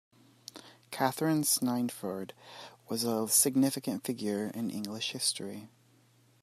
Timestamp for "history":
5.11-5.69